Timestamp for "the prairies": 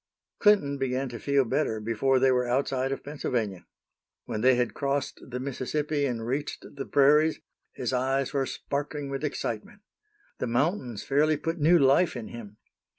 6.75-7.39